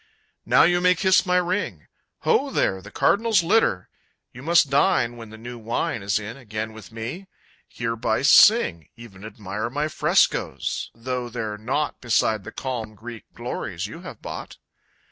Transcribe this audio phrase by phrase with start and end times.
[0.47, 1.85] Now you may kiss my ring!
[2.21, 3.87] Ho there, the Cardinal's litter!
[4.33, 7.27] You must dine When the new wine Is in, again with me
[7.67, 13.85] hear Bice sing, Even admire my frescoes though they're nought Beside the calm Greek glories
[13.85, 14.57] you have bought!